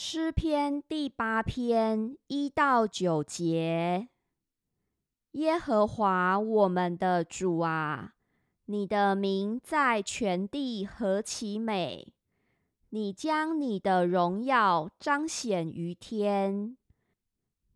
[0.00, 4.06] 诗篇第八篇一到九节：
[5.32, 8.14] 耶和华我们的主啊，
[8.66, 12.12] 你的名在全地何其美！
[12.90, 16.76] 你将你的荣耀彰显于天。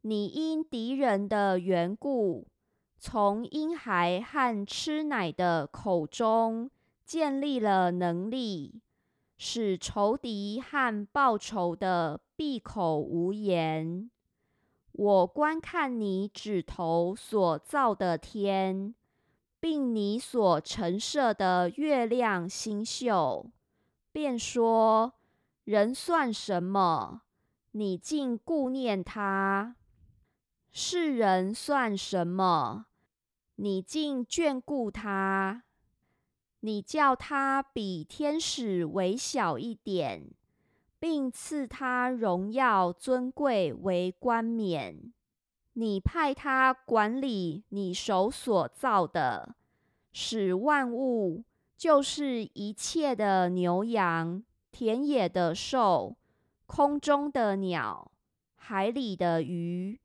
[0.02, 2.46] 你因敌人的缘故，
[3.00, 6.70] 从婴孩和吃奶的口中
[7.04, 8.80] 建立了能力。
[9.44, 14.08] 使仇敌和报仇的闭口无言。
[14.92, 18.94] 我观看你指头所造的天，
[19.58, 23.50] 并你所陈设的月亮星宿，
[24.12, 25.14] 便说：
[25.64, 27.22] 人算什么？
[27.72, 29.74] 你竟顾念他；
[30.70, 32.86] 世人算什么？
[33.56, 35.64] 你竟眷顾他。
[36.64, 40.30] 你叫他比天使微小一点，
[41.00, 45.12] 并赐他荣耀尊贵为冠冕。
[45.72, 49.56] 你派他管理你手所造的，
[50.12, 51.42] 使万物，
[51.76, 56.16] 就是一切的牛羊、田野的兽、
[56.66, 58.12] 空中的鸟、
[58.54, 59.98] 海里的鱼，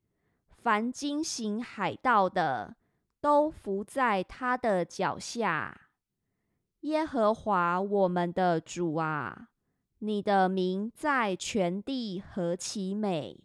[0.56, 2.74] 凡经行海道的，
[3.20, 5.87] 都伏在他的脚下。
[6.82, 9.48] 耶和华我们的主啊，
[9.98, 13.40] 你的名在全地何其美！